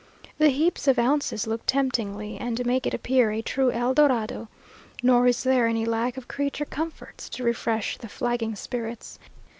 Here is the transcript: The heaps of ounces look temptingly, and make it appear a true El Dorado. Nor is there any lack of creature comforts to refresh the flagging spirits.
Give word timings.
The 0.39 0.49
heaps 0.49 0.87
of 0.87 0.97
ounces 0.97 1.45
look 1.45 1.61
temptingly, 1.67 2.35
and 2.39 2.65
make 2.65 2.87
it 2.87 2.93
appear 2.95 3.29
a 3.29 3.43
true 3.43 3.69
El 3.71 3.93
Dorado. 3.93 4.47
Nor 5.03 5.27
is 5.27 5.43
there 5.43 5.67
any 5.67 5.85
lack 5.85 6.17
of 6.17 6.27
creature 6.27 6.65
comforts 6.65 7.29
to 7.29 7.43
refresh 7.43 7.99
the 7.99 8.09
flagging 8.09 8.55
spirits. 8.55 9.19